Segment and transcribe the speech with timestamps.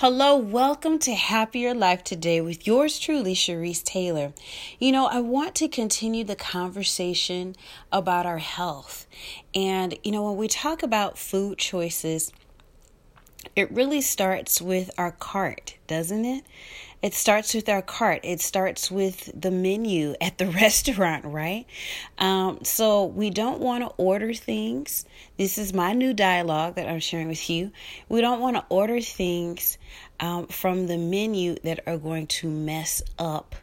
[0.00, 4.32] Hello, welcome to Happier Life Today with yours truly, Cherise Taylor.
[4.78, 7.54] You know, I want to continue the conversation
[7.92, 9.06] about our health.
[9.54, 12.32] And, you know, when we talk about food choices,
[13.54, 16.44] it really starts with our cart, doesn't it?
[17.02, 18.20] It starts with our cart.
[18.24, 21.66] It starts with the menu at the restaurant, right?
[22.18, 25.06] Um, so we don't want to order things.
[25.38, 27.72] This is my new dialogue that I'm sharing with you.
[28.08, 29.78] We don't want to order things
[30.20, 33.54] um, from the menu that are going to mess up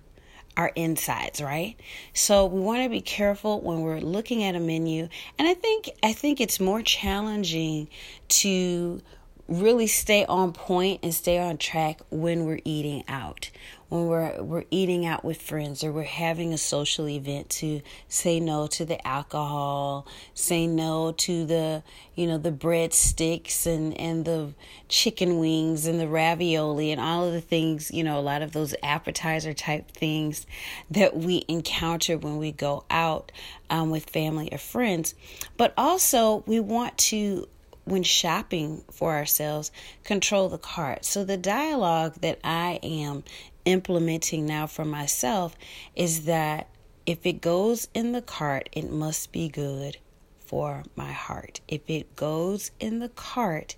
[0.58, 1.80] our insides, right?
[2.14, 5.08] So we want to be careful when we're looking at a menu.
[5.38, 7.88] And I think I think it's more challenging
[8.30, 9.02] to
[9.48, 13.50] really stay on point and stay on track when we're eating out.
[13.90, 18.38] When we're we're eating out with friends or we're having a social event to say
[18.38, 21.84] no to the alcohol say no to the
[22.14, 24.54] you know the breadsticks and and the
[24.90, 28.52] chicken wings and the ravioli and all of the things you know a lot of
[28.52, 30.46] those appetizer type things
[30.92, 33.32] that we encounter when we go out
[33.70, 35.16] um, with family or friends.
[35.56, 37.48] But also we want to
[37.88, 39.72] when shopping for ourselves,
[40.04, 41.06] control the cart.
[41.06, 43.24] So, the dialogue that I am
[43.66, 45.56] implementing now for myself
[45.96, 46.70] is that
[47.06, 49.98] if it goes in the cart, it must be good
[50.40, 51.62] for my heart.
[51.68, 53.76] If it goes in the cart,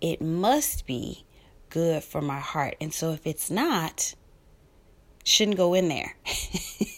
[0.00, 1.24] it must be
[1.68, 2.76] good for my heart.
[2.80, 4.14] And so, if it's not,
[5.24, 6.16] shouldn't go in there.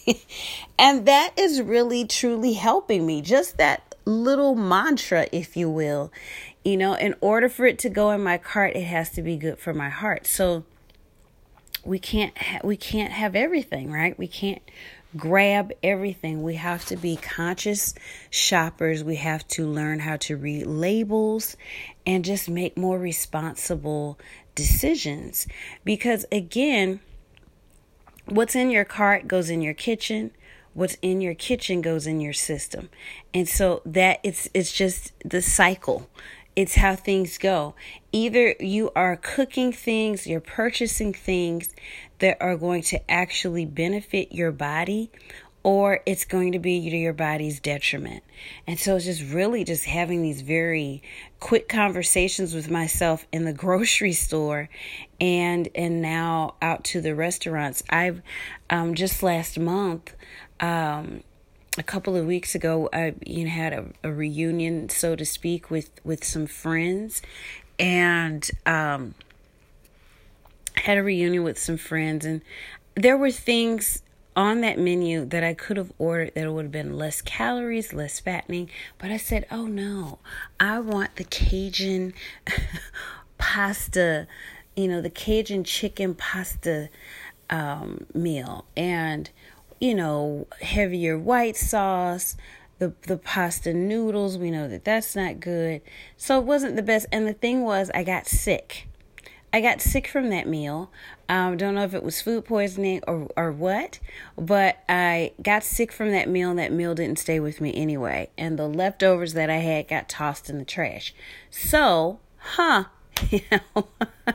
[0.79, 3.21] and that is really truly helping me.
[3.21, 6.11] Just that little mantra, if you will,
[6.63, 9.37] you know, in order for it to go in my cart, it has to be
[9.37, 10.25] good for my heart.
[10.25, 10.63] So
[11.83, 14.17] we can't ha- we can't have everything, right?
[14.17, 14.61] We can't
[15.15, 16.41] grab everything.
[16.41, 17.93] We have to be conscious
[18.29, 19.03] shoppers.
[19.03, 21.55] We have to learn how to read labels
[22.05, 24.17] and just make more responsible
[24.55, 25.47] decisions.
[25.83, 26.99] Because again,
[28.25, 30.31] what's in your cart goes in your kitchen.
[30.73, 32.89] What's in your kitchen goes in your system.
[33.33, 36.09] And so that it's it's just the cycle
[36.55, 37.75] it's how things go.
[38.11, 41.73] Either you are cooking things, you're purchasing things
[42.19, 45.11] that are going to actually benefit your body,
[45.63, 48.23] or it's going to be to your body's detriment.
[48.67, 51.01] And so it's just really just having these very
[51.39, 54.69] quick conversations with myself in the grocery store
[55.19, 57.81] and and now out to the restaurants.
[57.89, 58.21] I've
[58.69, 60.13] um just last month
[60.59, 61.23] um
[61.77, 65.71] a couple of weeks ago, I you know, had a, a reunion, so to speak,
[65.71, 67.21] with with some friends,
[67.79, 69.15] and um,
[70.75, 72.41] had a reunion with some friends, and
[72.95, 74.03] there were things
[74.35, 78.19] on that menu that I could have ordered that would have been less calories, less
[78.19, 78.69] fattening,
[78.99, 80.19] but I said, "Oh no,
[80.59, 82.13] I want the Cajun
[83.37, 84.27] pasta,
[84.75, 86.89] you know, the Cajun chicken pasta
[87.49, 89.29] um, meal," and
[89.79, 92.35] you know, heavier white sauce,
[92.79, 94.37] the the pasta noodles.
[94.37, 95.81] We know that that's not good.
[96.17, 97.05] So it wasn't the best.
[97.11, 98.87] And the thing was, I got sick.
[99.53, 100.91] I got sick from that meal.
[101.29, 103.99] Um, don't know if it was food poisoning or or what,
[104.35, 108.29] but I got sick from that meal, and that meal didn't stay with me anyway.
[108.35, 111.13] And the leftovers that I had got tossed in the trash.
[111.49, 112.85] So, huh?
[113.29, 113.87] You know,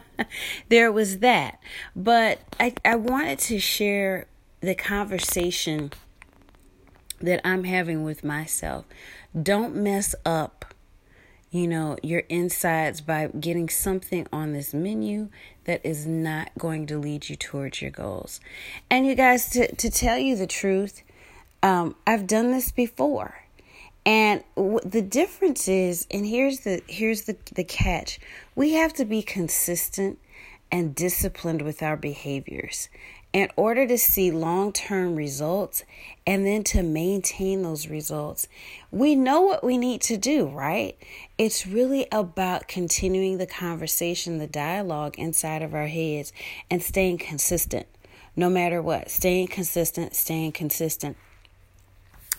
[0.69, 1.59] there was that.
[1.97, 4.29] But I I wanted to share
[4.61, 5.93] the conversation
[7.21, 8.85] that I'm having with myself.
[9.41, 10.75] Don't mess up,
[11.51, 15.29] you know, your insides by getting something on this menu
[15.65, 18.41] that is not going to lead you towards your goals.
[18.91, 21.03] And you guys, to, to tell you the truth,
[21.63, 23.43] um, I've done this before.
[24.07, 28.19] And w- the difference is, and here's the here's the the catch:
[28.55, 30.19] we have to be consistent
[30.71, 32.89] and disciplined with our behaviors
[33.33, 35.85] in order to see long term results
[36.27, 38.49] and then to maintain those results,
[38.91, 40.97] we know what we need to do, right?
[41.37, 46.33] It's really about continuing the conversation, the dialogue inside of our heads,
[46.71, 47.87] and staying consistent
[48.39, 49.11] no matter what.
[49.11, 51.17] Staying consistent, staying consistent.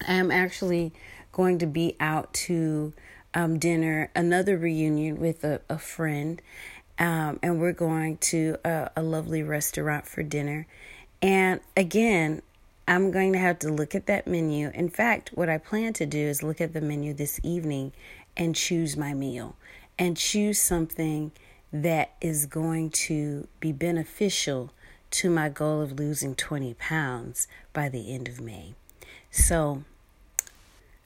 [0.08, 0.94] I am actually
[1.34, 2.94] going to be out to
[3.34, 6.42] um, dinner, another reunion with a, a friend
[7.00, 10.68] um, and we're going to a, a lovely restaurant for dinner.
[11.22, 12.42] And again,
[12.88, 14.72] I'm going to have to look at that menu.
[14.74, 17.94] In fact, what I plan to do is look at the menu this evening
[18.36, 19.56] and choose my meal
[19.98, 21.32] and choose something
[21.72, 24.72] that is going to be beneficial
[25.12, 28.74] to my goal of losing 20 pounds by the end of May.
[29.32, 29.84] So,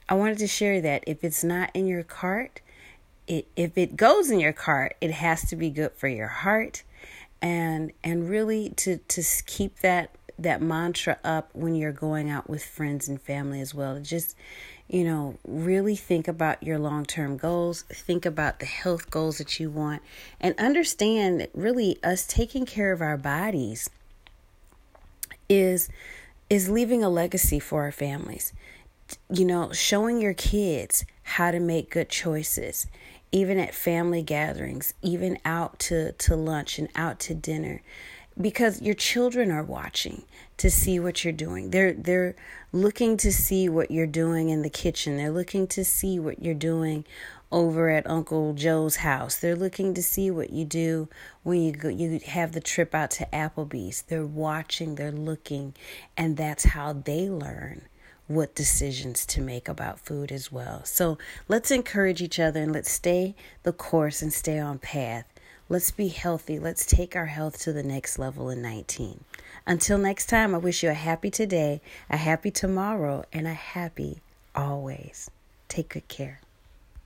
[0.07, 2.61] I wanted to share that if it's not in your cart,
[3.27, 6.83] it, if it goes in your cart, it has to be good for your heart.
[7.41, 10.09] and and really to to keep that
[10.39, 13.99] that mantra up when you're going out with friends and family as well.
[13.99, 14.35] Just
[14.89, 19.59] you know, really think about your long term goals, think about the health goals that
[19.59, 20.01] you want,
[20.39, 23.89] and understand that really us taking care of our bodies
[25.49, 25.89] is
[26.49, 28.53] is leaving a legacy for our families.
[29.29, 32.87] You know, showing your kids how to make good choices,
[33.31, 37.81] even at family gatherings, even out to, to lunch and out to dinner
[38.39, 40.23] because your children are watching
[40.57, 41.69] to see what you're doing.
[41.69, 42.35] They're they're
[42.71, 45.17] looking to see what you're doing in the kitchen.
[45.17, 47.05] They're looking to see what you're doing
[47.51, 49.35] over at Uncle Joe's house.
[49.35, 51.07] They're looking to see what you do
[51.43, 54.01] when you go, you have the trip out to Applebee's.
[54.01, 55.75] They're watching, they're looking,
[56.17, 57.83] and that's how they learn
[58.27, 60.83] what decisions to make about food as well.
[60.85, 61.17] So,
[61.47, 65.25] let's encourage each other and let's stay the course and stay on path
[65.69, 66.59] Let's be healthy.
[66.59, 69.23] Let's take our health to the next level in 19.
[69.65, 74.21] Until next time, I wish you a happy today, a happy tomorrow, and a happy
[74.53, 75.31] always.
[75.69, 76.41] Take good care.